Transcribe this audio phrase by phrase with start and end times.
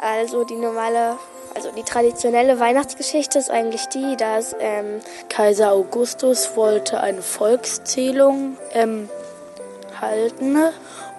[0.00, 1.16] Also die normale,
[1.54, 9.08] also die traditionelle Weihnachtsgeschichte ist eigentlich die, dass ähm, Kaiser Augustus wollte eine Volkszählung ähm,
[10.00, 10.56] halten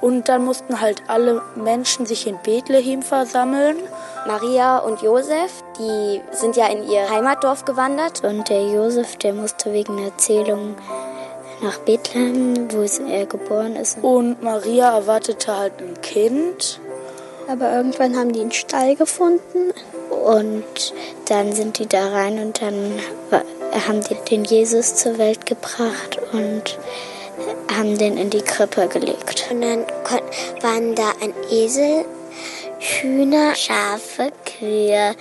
[0.01, 3.77] und dann mussten halt alle Menschen sich in Bethlehem versammeln.
[4.25, 8.23] Maria und Josef, die sind ja in ihr Heimatdorf gewandert.
[8.23, 10.75] Und der Josef, der musste wegen der Zählung
[11.61, 13.97] nach Bethlehem, wo er geboren ist.
[14.01, 16.79] Und Maria erwartete halt ein Kind.
[17.49, 19.73] Aber irgendwann haben die einen Stall gefunden
[20.11, 20.93] und
[21.25, 22.99] dann sind die da rein und dann
[23.87, 26.77] haben die den Jesus zur Welt gebracht und
[27.75, 29.47] haben den in die Krippe gelegt.
[29.49, 29.85] Und dann
[30.61, 32.05] waren da ein Esel,
[32.79, 35.15] Hühner, Schafe, Kühe,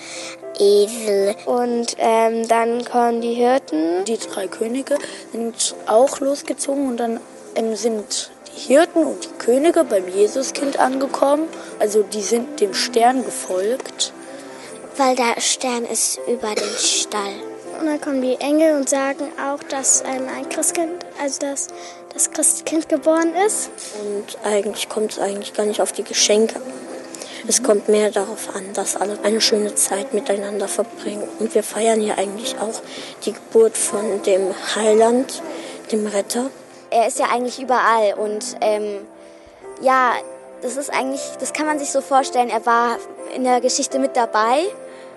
[0.59, 1.35] Esel.
[1.47, 4.05] Und ähm, dann kommen die Hirten.
[4.05, 4.99] Die drei Könige
[5.33, 7.21] sind auch losgezogen und dann
[7.55, 11.49] ähm, sind Hirten und die Könige beim Jesuskind angekommen.
[11.79, 14.13] Also die sind dem Stern gefolgt.
[14.97, 17.35] Weil der Stern ist über den Stall.
[17.81, 21.69] Und dann kommen die Engel und sagen auch, dass ähm, ein Christkind, also dass
[22.13, 23.71] das Christkind geboren ist.
[24.01, 26.61] Und eigentlich kommt es eigentlich gar nicht auf die Geschenke.
[27.47, 31.29] Es kommt mehr darauf an, dass alle eine schöne Zeit miteinander verbringen.
[31.39, 32.83] Und wir feiern hier eigentlich auch
[33.25, 35.41] die Geburt von dem Heiland,
[35.93, 36.51] dem Retter
[36.91, 39.07] er ist ja eigentlich überall und ähm,
[39.81, 40.13] ja,
[40.63, 42.97] das ist eigentlich, das kann man sich so vorstellen, er war
[43.35, 44.65] in der Geschichte mit dabei,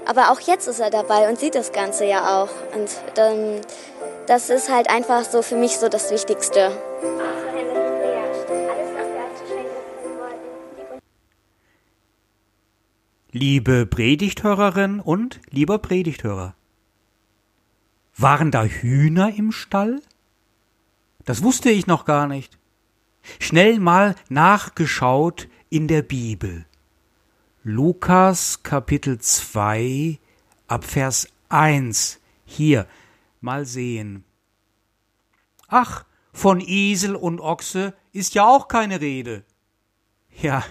[0.06, 2.50] aber auch jetzt ist er dabei und sieht das Ganze ja auch.
[2.76, 3.62] Und dann,
[4.28, 6.72] das ist halt einfach so für mich so das Wichtigste.
[13.32, 16.54] Liebe Predigthörerin und lieber Predigthörer,
[18.18, 20.02] waren da Hühner im Stall?
[21.26, 22.58] Das wusste ich noch gar nicht.
[23.40, 26.66] Schnell mal nachgeschaut in der Bibel.
[27.64, 30.20] Lukas Kapitel 2
[30.68, 32.20] ab Vers 1.
[32.46, 32.88] Hier,
[33.40, 34.24] mal sehen.
[35.68, 39.44] Ach, von Esel und Ochse ist ja auch keine Rede.
[40.42, 40.66] Ja,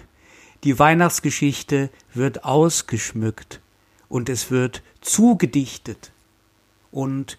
[0.65, 3.61] die Weihnachtsgeschichte wird ausgeschmückt
[4.09, 6.13] und es wird zugedichtet.
[6.91, 7.39] Und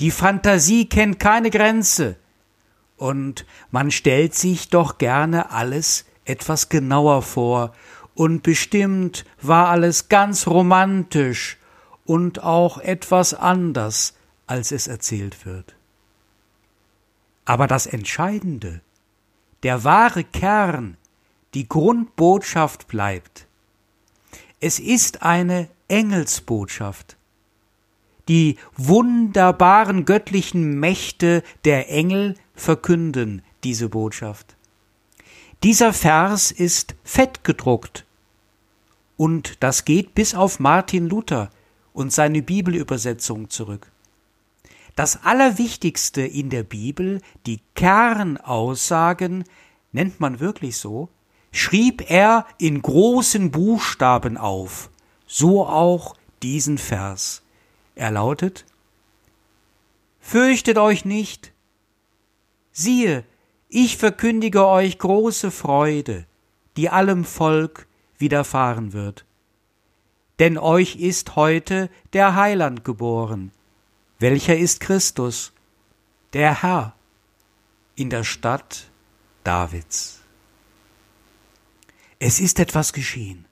[0.00, 2.16] die Fantasie kennt keine Grenze.
[2.96, 7.72] Und man stellt sich doch gerne alles etwas genauer vor,
[8.16, 11.58] und bestimmt war alles ganz romantisch
[12.06, 14.14] und auch etwas anders,
[14.46, 15.76] als es erzählt wird.
[17.44, 18.80] Aber das Entscheidende,
[19.62, 20.96] der wahre Kern,
[21.52, 23.46] die Grundbotschaft bleibt.
[24.60, 27.16] Es ist eine Engelsbotschaft.
[28.28, 34.56] Die wunderbaren göttlichen Mächte der Engel verkünden diese Botschaft.
[35.62, 38.04] Dieser Vers ist fett gedruckt.
[39.16, 41.50] Und das geht bis auf Martin Luther
[41.92, 43.90] und seine Bibelübersetzung zurück.
[44.94, 49.44] Das Allerwichtigste in der Bibel, die Kernaussagen,
[49.92, 51.08] nennt man wirklich so,
[51.52, 54.90] schrieb er in großen Buchstaben auf,
[55.26, 57.42] so auch diesen Vers.
[57.94, 58.66] Er lautet
[60.20, 61.52] Fürchtet euch nicht,
[62.78, 63.24] Siehe,
[63.70, 66.26] ich verkündige euch große Freude,
[66.76, 67.86] die allem Volk
[68.18, 69.24] widerfahren wird.
[70.40, 73.50] Denn euch ist heute der Heiland geboren.
[74.18, 75.54] Welcher ist Christus?
[76.34, 76.94] Der Herr
[77.94, 78.90] in der Stadt
[79.42, 80.20] Davids.
[82.18, 83.46] Es ist etwas geschehen.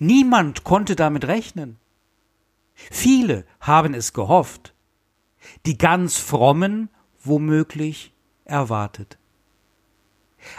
[0.00, 1.78] Niemand konnte damit rechnen.
[2.74, 4.74] Viele haben es gehofft.
[5.64, 6.88] Die ganz frommen
[7.22, 8.11] womöglich
[8.52, 9.18] erwartet.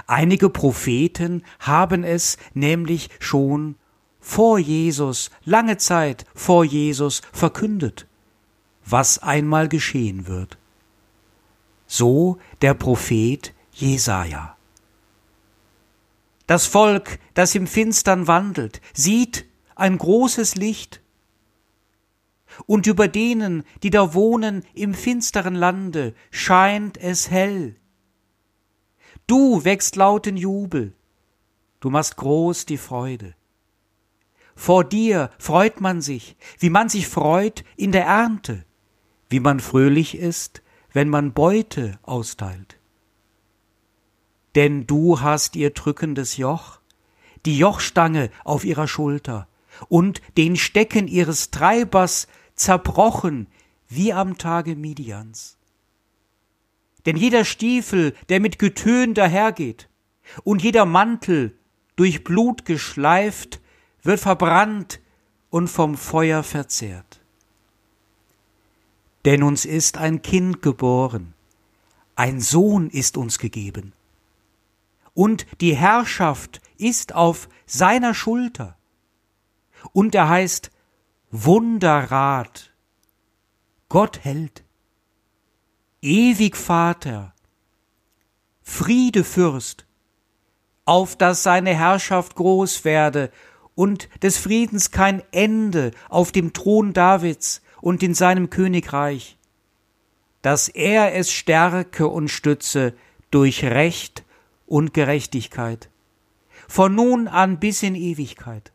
[0.08, 3.76] Einige Propheten haben es nämlich schon
[4.20, 8.08] vor Jesus, lange Zeit vor Jesus verkündet,
[8.86, 10.58] was einmal geschehen wird.
[11.88, 14.56] So der Prophet Jesaja.
[16.48, 21.02] Das Volk, das im Finstern wandelt, sieht ein großes Licht.
[22.66, 27.76] Und über denen, die da wohnen im finsteren Lande, scheint es hell.
[29.28, 30.94] Du wächst lauten Jubel,
[31.80, 33.36] du machst groß die Freude.
[34.56, 38.66] Vor dir freut man sich, wie man sich freut in der Ernte,
[39.30, 40.62] wie man fröhlich ist,
[40.92, 42.80] wenn man Beute austeilt.
[44.56, 46.80] Denn du hast ihr drückendes Joch,
[47.46, 49.48] die Jochstange auf ihrer Schulter
[49.88, 53.48] und den Stecken ihres Treibers zerbrochen
[53.88, 55.58] wie am Tage Midians.
[57.06, 59.90] Denn jeder Stiefel, der mit Getön dahergeht,
[60.44, 61.58] und jeder Mantel,
[61.96, 63.62] durch Blut geschleift,
[64.02, 65.00] wird verbrannt
[65.50, 67.22] und vom Feuer verzehrt.
[69.26, 71.34] Denn uns ist ein Kind geboren,
[72.16, 73.94] ein Sohn ist uns gegeben,
[75.14, 78.78] und die Herrschaft ist auf seiner Schulter,
[79.92, 80.72] und er heißt
[81.32, 82.74] Wunderrat,
[83.90, 84.63] Gott hält,
[86.04, 87.34] ewig Vater,
[88.62, 89.86] Friede Fürst,
[90.86, 93.32] auf dass seine Herrschaft groß werde
[93.74, 99.38] und des Friedens kein Ende auf dem Thron Davids und in seinem Königreich,
[100.42, 102.94] dass er es stärke und stütze
[103.32, 104.26] durch Recht
[104.66, 105.90] und Gerechtigkeit,
[106.68, 108.74] von nun an bis in Ewigkeit.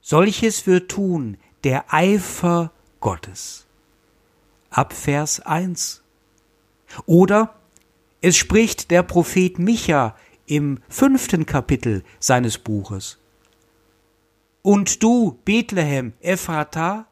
[0.00, 3.66] Solches wird tun der Eifer Gottes.
[4.70, 6.02] Ab Vers 1.
[7.06, 7.56] Oder
[8.20, 13.18] es spricht der Prophet Micha im fünften Kapitel seines Buches.
[14.62, 17.06] Und du, Bethlehem, Ephrata,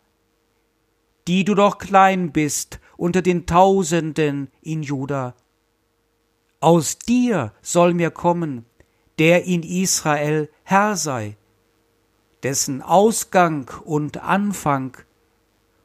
[1.26, 5.34] die du doch klein bist unter den Tausenden in Juda,
[6.60, 8.66] aus dir soll mir kommen,
[9.18, 11.36] der in Israel Herr sei,
[12.44, 14.96] dessen Ausgang und Anfang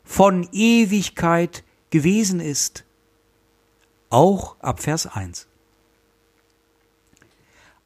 [0.04, 2.86] von Ewigkeit gewesen ist.
[4.10, 5.48] Auch ab Vers 1.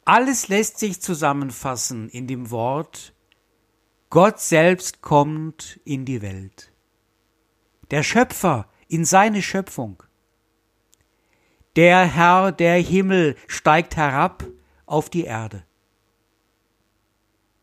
[0.04, 3.12] Alles lässt sich zusammenfassen in dem Wort
[4.10, 6.72] Gott selbst kommt in die Welt.
[7.90, 10.02] Der Schöpfer in seine Schöpfung.
[11.76, 14.46] Der Herr der Himmel steigt herab
[14.86, 15.62] auf die Erde.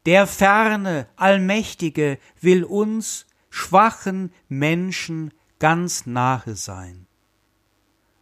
[0.06, 3.26] Der ferne, allmächtige will uns
[3.56, 7.08] schwachen Menschen ganz nahe sein.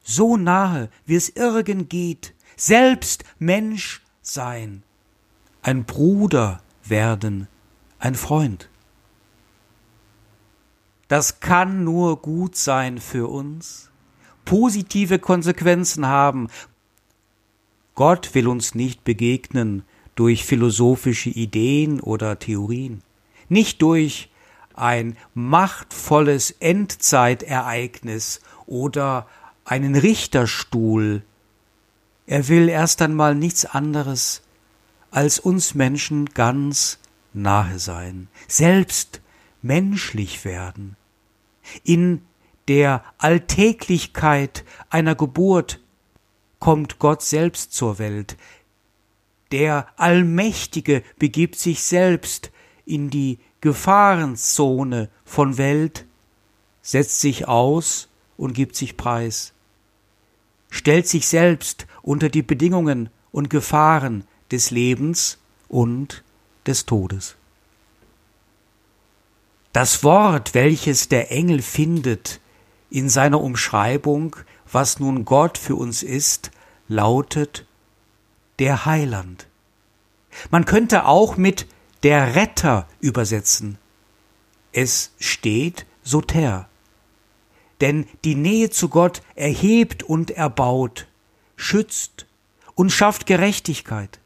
[0.04, 4.84] So nahe, wie es irgend geht, selbst Mensch sein,
[5.64, 7.48] ein Bruder werden,
[7.98, 8.70] ein Freund.
[11.08, 13.90] Das kann nur gut sein für uns,
[14.46, 16.48] positive Konsequenzen haben.
[17.96, 19.84] Gott will uns nicht begegnen
[20.14, 23.02] durch philosophische Ideen oder Theorien,
[23.50, 24.30] nicht durch
[24.74, 29.28] ein machtvolles Endzeitereignis oder
[29.66, 31.24] einen Richterstuhl.
[32.26, 34.42] Er will erst einmal nichts anderes
[35.12, 36.98] als uns Menschen ganz
[37.34, 39.22] nahe sein, selbst
[39.62, 40.96] menschlich werden.
[41.84, 42.24] In
[42.68, 45.80] der Alltäglichkeit einer Geburt
[46.60, 48.38] kommt Gott selbst zur Welt.
[49.52, 52.52] Der Allmächtige begibt sich selbst
[52.86, 56.06] in die Gefahrenzone von Welt,
[56.82, 59.54] setzt sich aus und gibt sich preis,
[60.70, 65.38] stellt sich selbst unter die Bedingungen und Gefahren des Lebens
[65.70, 66.26] und
[66.68, 67.38] des Todes.
[69.72, 72.42] Das Wort, welches der Engel findet
[72.90, 74.36] in seiner Umschreibung,
[74.70, 76.52] was nun Gott für uns ist,
[76.90, 77.66] lautet
[78.60, 79.48] der Heiland.
[80.52, 81.66] Man könnte auch mit
[82.04, 83.78] der Retter übersetzen.
[84.74, 86.68] Es steht Soter.
[87.80, 91.08] Denn die Nähe zu Gott erhebt und erbaut,
[91.56, 92.28] schützt
[92.76, 94.20] und schafft Gerechtigkeit.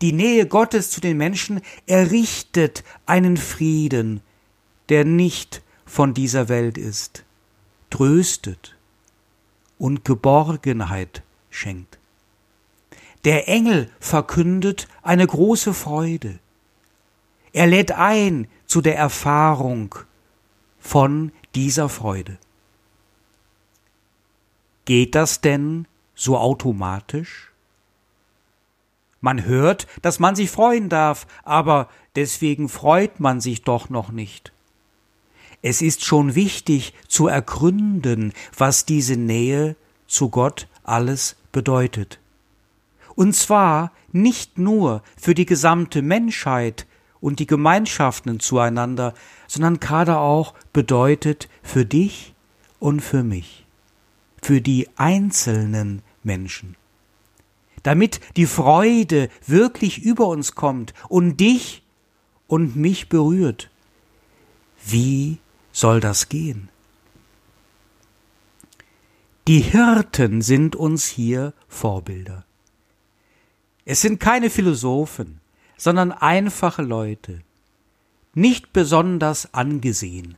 [0.00, 4.20] Die Nähe Gottes zu den Menschen errichtet einen Frieden,
[4.88, 7.24] der nicht von dieser Welt ist,
[7.90, 8.76] tröstet
[9.78, 11.98] und Geborgenheit schenkt.
[13.24, 16.38] Der Engel verkündet eine große Freude.
[17.52, 19.94] Er lädt ein zu der Erfahrung
[20.78, 22.38] von dieser Freude.
[24.84, 27.52] Geht das denn so automatisch?
[29.20, 34.52] Man hört, dass man sich freuen darf, aber deswegen freut man sich doch noch nicht.
[35.60, 39.76] Es ist schon wichtig zu ergründen, was diese Nähe
[40.08, 42.18] zu Gott alles bedeutet.
[43.14, 46.86] Und zwar nicht nur für die gesamte Menschheit
[47.22, 49.14] und die Gemeinschaften zueinander,
[49.46, 52.34] sondern gerade auch bedeutet für dich
[52.80, 53.64] und für mich,
[54.42, 56.76] für die einzelnen Menschen.
[57.84, 61.82] Damit die Freude wirklich über uns kommt und dich
[62.48, 63.70] und mich berührt.
[64.84, 65.38] Wie
[65.70, 66.68] soll das gehen?
[69.46, 72.44] Die Hirten sind uns hier Vorbilder.
[73.84, 75.41] Es sind keine Philosophen,
[75.82, 77.40] sondern einfache Leute,
[78.34, 80.36] nicht besonders angesehen,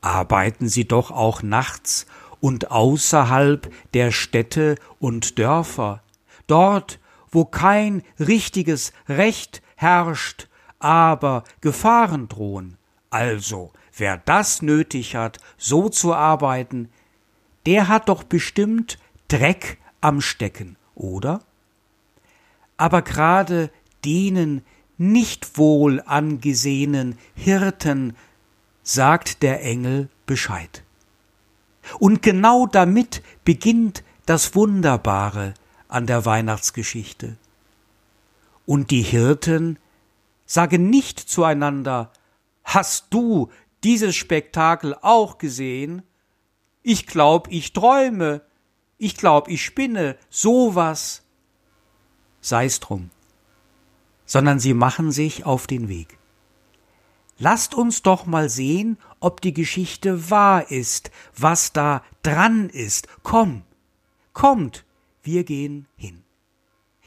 [0.00, 2.06] arbeiten sie doch auch nachts
[2.40, 6.04] und außerhalb der Städte und Dörfer,
[6.46, 7.00] dort,
[7.32, 10.46] wo kein richtiges Recht herrscht,
[10.78, 12.78] aber Gefahren drohen.
[13.10, 16.90] Also, wer das nötig hat, so zu arbeiten,
[17.66, 21.40] der hat doch bestimmt Dreck am Stecken, oder?
[22.76, 23.72] Aber gerade
[24.04, 24.62] denen
[24.98, 28.16] nicht wohl angesehenen Hirten
[28.82, 30.82] sagt der Engel Bescheid.
[31.98, 35.54] Und genau damit beginnt das Wunderbare
[35.88, 37.36] an der Weihnachtsgeschichte.
[38.64, 39.78] Und die Hirten
[40.46, 42.10] sagen nicht zueinander,
[42.66, 43.50] Hast du
[43.84, 46.02] dieses Spektakel auch gesehen?
[46.82, 48.42] Ich glaub, ich träume,
[48.98, 51.22] ich glaub, ich spinne, sowas.
[52.40, 53.10] Sei's drum.
[54.26, 56.18] Sondern sie machen sich auf den Weg.
[57.38, 63.08] Lasst uns doch mal sehen, ob die Geschichte wahr ist, was da dran ist.
[63.22, 63.62] Komm,
[64.32, 64.84] kommt,
[65.22, 66.22] wir gehen hin.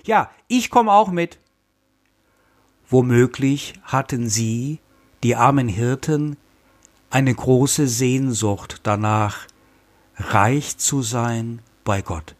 [0.04, 1.40] Ja, ich komm auch mit.
[2.90, 4.80] Womöglich hatten sie,
[5.24, 6.38] die armen Hirten,
[7.10, 9.48] eine große Sehnsucht danach,
[10.16, 12.36] reich zu sein bei Gott.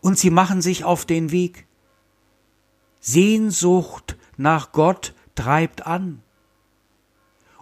[0.00, 1.65] Und sie machen sich auf den Weg.
[3.06, 6.22] Sehnsucht nach Gott treibt an.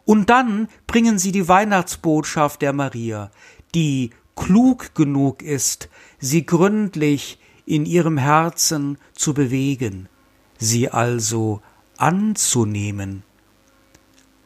[0.07, 3.31] Und dann bringen sie die Weihnachtsbotschaft der Maria,
[3.75, 10.09] die klug genug ist, sie gründlich in ihrem Herzen zu bewegen,
[10.57, 11.61] sie also
[11.99, 13.23] anzunehmen.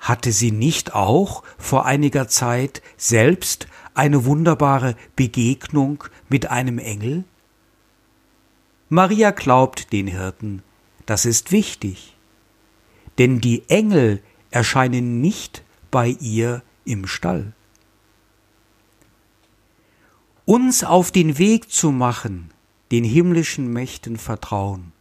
[0.00, 7.22] Hatte sie nicht auch vor einiger Zeit selbst eine wunderbare Begegnung mit einem Engel?
[8.88, 10.64] Maria glaubt den Hirten,
[11.08, 12.14] das ist wichtig,
[13.16, 17.54] denn die Engel erscheinen nicht bei ihr im Stall.
[20.44, 22.50] Uns auf den Weg zu machen,
[22.90, 24.92] den himmlischen Mächten vertrauen,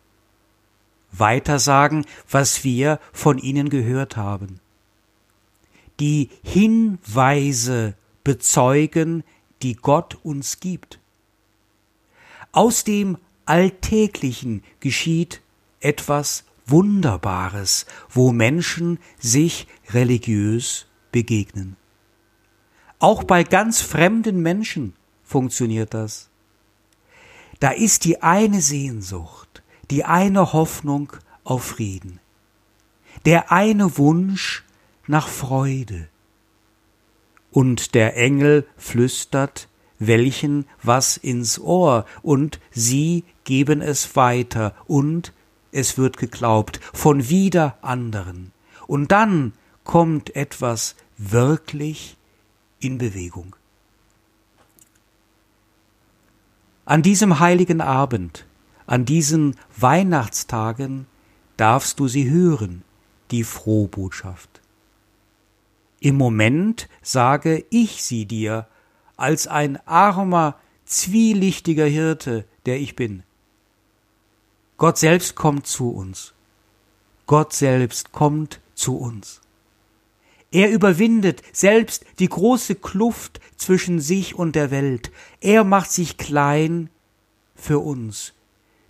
[1.11, 4.61] weitersagen, was wir von ihnen gehört haben,
[5.99, 9.25] die Hinweise bezeugen,
[9.61, 11.01] die Gott uns gibt.
[12.53, 15.41] Aus dem Alltäglichen geschieht
[15.79, 21.77] etwas Wunderbares, wo Menschen sich religiös begegnen.
[22.99, 24.93] Auch bei ganz fremden Menschen
[25.23, 26.29] funktioniert das.
[27.59, 32.19] Da ist die eine Sehnsucht, die eine Hoffnung auf Frieden,
[33.25, 34.63] der eine Wunsch
[35.07, 36.09] nach Freude.
[37.51, 39.69] Und der Engel flüstert
[39.99, 45.33] welchen was ins Ohr, und sie geben es weiter, und
[45.71, 48.51] es wird geglaubt von wieder anderen.
[48.87, 52.17] Und dann kommt etwas wirklich
[52.79, 53.55] in Bewegung.
[56.85, 58.45] An diesem heiligen Abend,
[58.85, 61.05] an diesen Weihnachtstagen
[61.57, 62.83] darfst du sie hören,
[63.31, 64.61] die Frohbotschaft.
[65.99, 68.67] Im Moment sage ich sie dir
[69.17, 70.55] als ein armer,
[70.85, 73.23] zwielichtiger Hirte, der ich bin.
[74.77, 76.33] Gott selbst kommt zu uns.
[77.25, 79.41] Gott selbst kommt zu uns.
[80.51, 85.11] Er überwindet selbst die große Kluft zwischen sich und der Welt.
[85.41, 86.89] Er macht sich klein
[87.55, 88.33] für uns,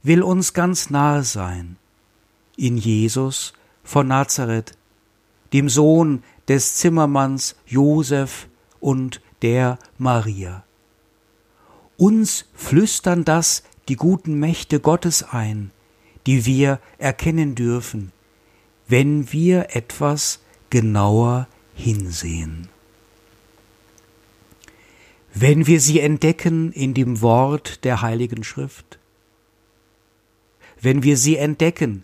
[0.03, 1.77] will uns ganz nahe sein.
[2.58, 3.53] In Jesus
[3.84, 4.77] von Nazareth,
[5.53, 8.48] dem Sohn des Zimmermanns Josef
[8.79, 10.63] und der Maria.
[11.96, 15.72] Uns flüstern das die guten Mächte Gottes ein,
[16.27, 18.12] die wir erkennen dürfen,
[18.88, 22.67] wenn wir etwas genauer hinsehen.
[25.34, 29.00] Wenn wir sie entdecken in dem Wort der Heiligen Schrift,
[30.81, 32.03] wenn wir sie entdecken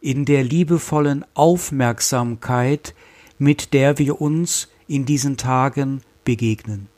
[0.00, 2.94] in der liebevollen Aufmerksamkeit,
[3.38, 6.88] mit der wir uns in diesen Tagen begegnen.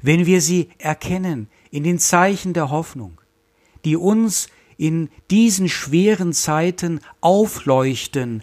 [0.00, 3.20] Wenn wir sie erkennen in den Zeichen der Hoffnung,
[3.84, 8.42] die uns in diesen schweren Zeiten aufleuchten,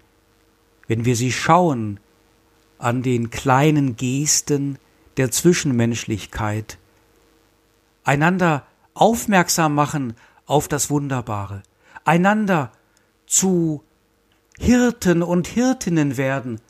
[0.87, 1.99] wenn wir sie schauen
[2.77, 4.77] an den kleinen Gesten
[5.17, 6.77] der Zwischenmenschlichkeit,
[8.03, 10.13] einander aufmerksam machen
[10.45, 11.63] auf das Wunderbare,
[12.03, 12.71] einander
[13.25, 13.81] zu
[14.59, 16.61] Hirten und Hirtinnen werden,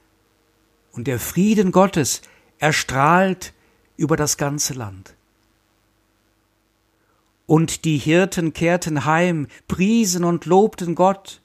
[0.91, 2.21] und der Frieden Gottes
[2.57, 3.53] erstrahlt
[3.97, 5.14] über das ganze Land.
[7.47, 11.41] Und die Hirten kehrten heim, priesen und lobten Gott.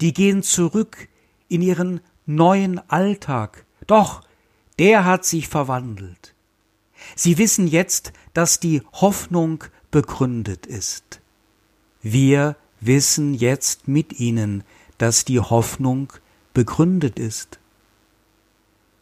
[0.00, 1.08] Die gehen zurück
[1.48, 3.64] in ihren neuen Alltag.
[3.86, 4.22] Doch,
[4.78, 6.34] der hat sich verwandelt.
[7.16, 11.20] Sie wissen jetzt, dass die Hoffnung begründet ist.
[12.02, 14.62] Wir wissen jetzt mit ihnen,
[14.98, 16.12] dass die Hoffnung
[16.52, 17.58] begründet ist.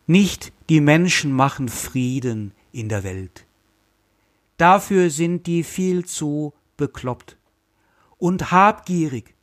[0.07, 3.46] Nicht die Menschen machen Frieden in der Welt.
[4.57, 7.37] Dafür sind die viel zu bekloppt
[8.19, 9.35] und habgierig.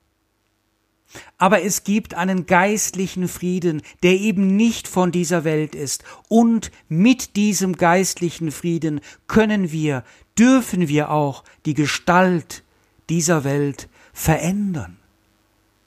[1.37, 6.03] Aber es gibt einen geistlichen Frieden, der eben nicht von dieser Welt ist.
[6.27, 10.03] Und mit diesem geistlichen Frieden können wir,
[10.37, 12.63] dürfen wir auch die Gestalt
[13.09, 14.97] dieser Welt verändern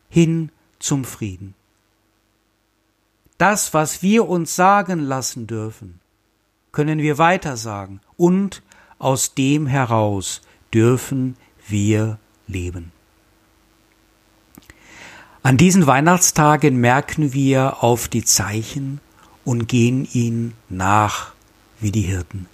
[0.08, 1.54] hin zum Frieden.
[3.38, 6.00] Das, was wir uns sagen lassen dürfen,
[6.72, 8.62] können wir weitersagen und
[8.98, 11.36] aus dem heraus dürfen
[11.66, 12.92] wir leben.
[15.42, 19.00] An diesen Weihnachtstagen merken wir auf die Zeichen
[19.44, 21.32] und gehen ihnen nach
[21.78, 22.46] wie die Hirten.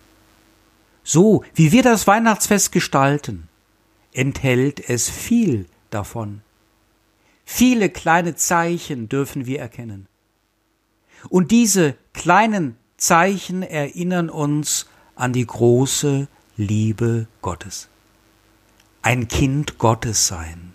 [1.03, 3.49] So wie wir das Weihnachtsfest gestalten,
[4.13, 6.43] enthält es viel davon.
[7.45, 10.07] Viele kleine Zeichen dürfen wir erkennen.
[11.29, 14.87] Und diese kleinen Zeichen erinnern uns
[15.23, 16.27] an die große
[16.57, 17.89] Liebe Gottes.
[19.03, 20.75] Ein Kind Gottes sein,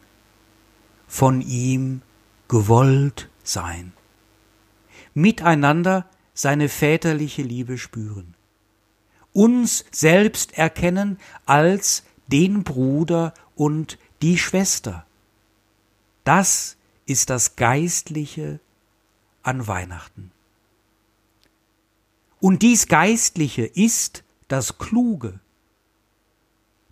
[1.05, 2.01] von ihm
[2.47, 3.91] gewollt sein,
[5.13, 8.35] miteinander seine väterliche Liebe spüren,
[9.33, 15.05] uns selbst erkennen als den Bruder und die Schwester.
[16.23, 18.61] Das ist das Geistliche
[19.43, 20.31] an Weihnachten.
[22.39, 25.39] Und dies Geistliche ist das Kluge.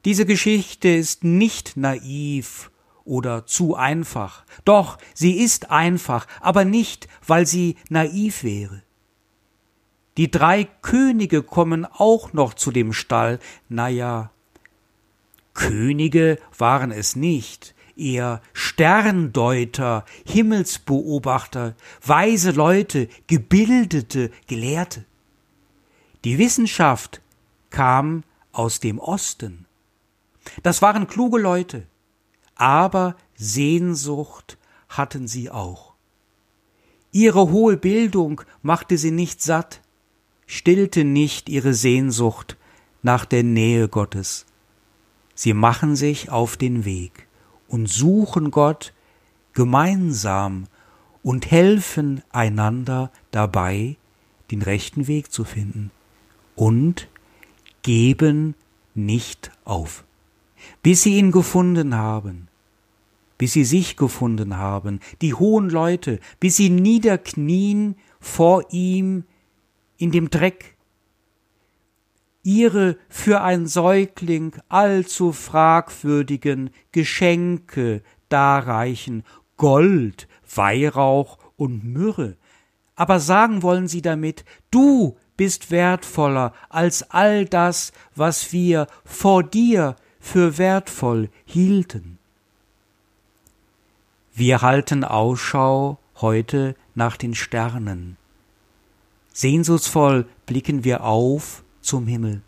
[0.05, 2.71] Diese Geschichte ist nicht naiv
[3.05, 4.45] oder zu einfach.
[4.65, 8.83] Doch, sie ist einfach, aber nicht, weil sie naiv wäre.
[10.17, 13.39] Die drei Könige kommen auch noch zu dem Stall.
[13.67, 14.31] Naja,
[15.53, 25.05] Könige waren es nicht, eher Sterndeuter, Himmelsbeobachter, weise Leute, gebildete Gelehrte.
[26.23, 27.21] Die Wissenschaft
[27.75, 29.65] kam aus dem Osten.
[30.63, 31.85] Das waren kluge Leute,
[32.55, 34.57] aber Sehnsucht
[34.87, 35.93] hatten sie auch.
[37.11, 39.81] Ihre hohe Bildung machte sie nicht satt,
[40.47, 42.55] stillte nicht ihre Sehnsucht
[43.03, 44.45] nach der Nähe Gottes.
[45.33, 47.27] Sie machen sich auf den Weg
[47.67, 48.93] und suchen Gott
[49.51, 50.67] gemeinsam
[51.23, 53.97] und helfen einander dabei,
[54.49, 55.91] den rechten Weg zu finden
[56.55, 57.09] und
[57.85, 58.55] geben
[58.95, 60.05] nicht auf,
[60.81, 62.47] bis sie ihn gefunden haben,
[63.37, 69.23] bis sie sich gefunden haben, die hohen Leute, bis sie niederknien vor ihm
[69.97, 70.75] in dem Dreck,
[72.41, 79.23] ihre für ein Säugling allzu fragwürdigen Geschenke darreichen,
[79.57, 82.35] Gold, Weihrauch und Myrrhe.
[82.95, 89.95] Aber sagen wollen sie damit, du bist wertvoller als all das, was wir vor dir
[90.19, 92.17] für wertvoll hielten.
[94.33, 98.17] Wir halten Ausschau heute nach den Sternen.
[99.33, 102.41] Sehnsuchtsvoll blicken wir auf zum Himmel,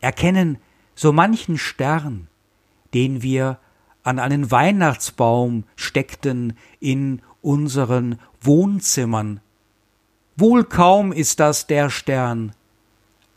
[0.00, 0.58] erkennen
[0.94, 2.28] so manchen Stern,
[2.94, 3.58] den wir
[4.02, 9.40] an einen Weihnachtsbaum steckten in unseren Wohnzimmern
[10.36, 12.54] Wohl kaum ist das der Stern,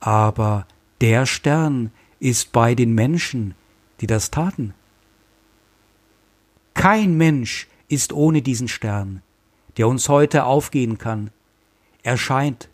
[0.02, 0.68] aber
[1.00, 3.56] der Stern ist bei den Menschen,
[4.02, 4.74] die das taten.
[6.74, 9.22] Kein Mensch ist ohne diesen Stern,
[9.78, 11.32] der uns heute aufgehen kann.
[12.04, 12.70] Er scheint.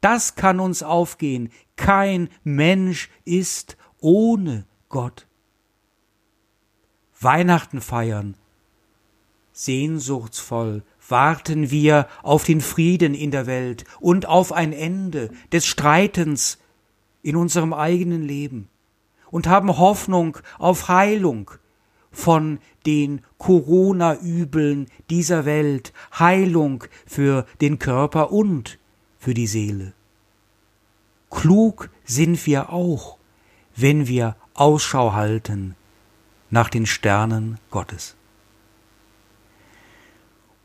[0.00, 1.50] Das kann uns aufgehen.
[1.76, 5.26] Kein Mensch ist ohne Gott.
[7.20, 8.34] Weihnachten feiern,
[9.52, 16.58] sehnsuchtsvoll warten wir auf den Frieden in der Welt und auf ein Ende des Streitens
[17.22, 18.68] in unserem eigenen Leben
[19.30, 21.50] und haben Hoffnung auf Heilung
[22.10, 28.78] von den Corona-Übeln dieser Welt, Heilung für den Körper und
[29.18, 29.92] für die Seele.
[31.30, 33.18] Klug sind wir auch,
[33.74, 35.74] wenn wir Ausschau halten
[36.48, 38.15] nach den Sternen Gottes.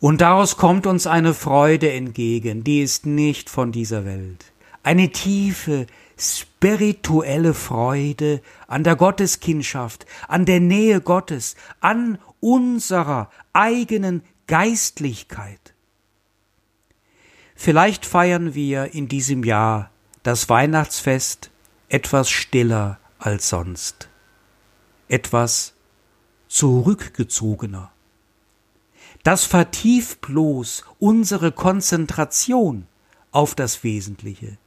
[0.01, 4.51] Und daraus kommt uns eine Freude entgegen, die ist nicht von dieser Welt.
[4.81, 5.85] Eine tiefe,
[6.17, 15.75] spirituelle Freude an der Gotteskindschaft, an der Nähe Gottes, an unserer eigenen Geistlichkeit.
[17.55, 19.91] Vielleicht feiern wir in diesem Jahr
[20.23, 21.51] das Weihnachtsfest
[21.89, 24.09] etwas stiller als sonst,
[25.09, 25.75] etwas
[26.47, 27.91] zurückgezogener.
[29.23, 32.87] Das vertieft bloß unsere Konzentration
[33.31, 34.57] auf das Wesentliche.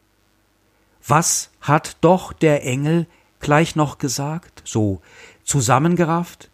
[1.07, 3.07] Was hat doch der Engel
[3.41, 5.03] gleich noch gesagt, so
[5.43, 6.51] zusammengerafft?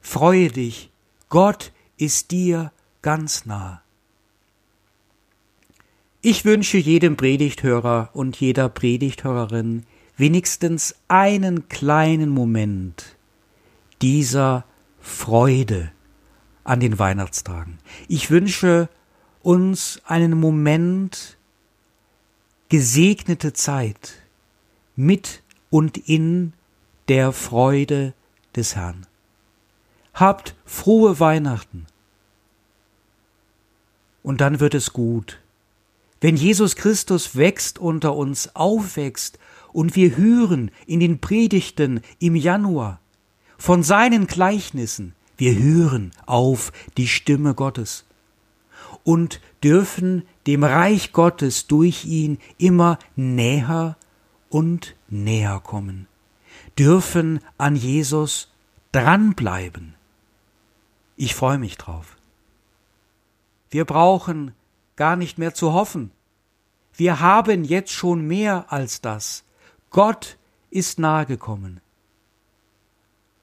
[0.00, 0.90] Freue dich,
[1.28, 3.82] Gott ist dir ganz nah.
[6.20, 9.84] Ich wünsche jedem Predigthörer und jeder Predigthörerin
[10.16, 13.16] wenigstens einen kleinen Moment
[14.00, 14.64] dieser
[15.00, 15.92] Freude
[16.68, 17.78] an den Weihnachtstagen.
[18.08, 18.90] Ich wünsche
[19.42, 21.38] uns einen Moment
[22.68, 24.16] gesegnete Zeit
[24.94, 26.52] mit und in
[27.08, 28.12] der Freude
[28.54, 29.06] des Herrn.
[30.12, 31.86] Habt frohe Weihnachten.
[34.22, 35.40] Und dann wird es gut.
[36.20, 39.38] Wenn Jesus Christus wächst unter uns, aufwächst
[39.72, 43.00] und wir hören in den Predigten im Januar
[43.56, 48.04] von seinen Gleichnissen, wir hören auf die Stimme Gottes
[49.04, 53.96] und dürfen dem Reich Gottes durch ihn immer näher
[54.50, 56.06] und näher kommen,
[56.78, 58.52] dürfen an Jesus
[58.92, 59.94] dranbleiben.
[61.16, 62.16] Ich freue mich drauf.
[63.70, 64.52] Wir brauchen
[64.96, 66.10] gar nicht mehr zu hoffen.
[66.94, 69.44] Wir haben jetzt schon mehr als das.
[69.90, 70.36] Gott
[70.70, 71.80] ist nahe gekommen.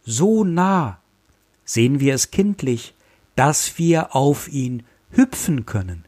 [0.03, 0.99] So nah
[1.65, 2.93] sehen wir es kindlich,
[3.35, 6.05] dass wir auf ihn hüpfen können.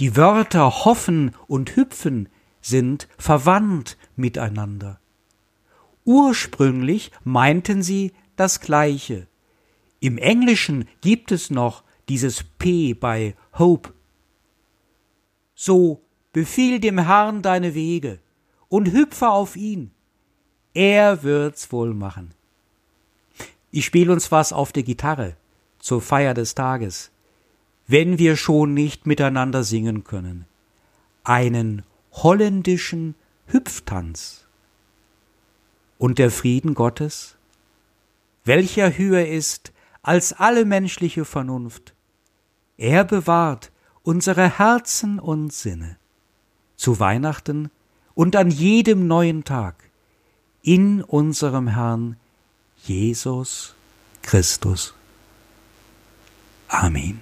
[0.00, 2.28] Die Wörter hoffen und hüpfen
[2.60, 4.98] sind verwandt miteinander.
[6.04, 9.26] Ursprünglich meinten sie das Gleiche.
[10.00, 13.92] Im Englischen gibt es noch dieses P bei Hope.
[15.54, 16.02] So
[16.32, 18.18] befiehl dem Herrn deine Wege
[18.68, 19.92] und hüpfe auf ihn.
[20.74, 22.34] Er wird's wohl machen.
[23.72, 25.34] Ich spiele uns was auf der Gitarre
[25.78, 27.10] zur Feier des Tages,
[27.86, 30.44] wenn wir schon nicht miteinander singen können.
[31.24, 31.82] Einen
[32.12, 33.14] holländischen
[33.46, 34.46] Hüpftanz.
[35.96, 37.36] Und der Frieden Gottes,
[38.44, 41.94] welcher höher ist als alle menschliche Vernunft,
[42.76, 45.96] er bewahrt unsere Herzen und Sinne
[46.76, 47.70] zu Weihnachten
[48.14, 49.90] und an jedem neuen Tag
[50.62, 52.16] in unserem Herrn
[52.84, 53.74] Jesus
[54.22, 54.92] Christus.
[56.72, 57.20] Amen.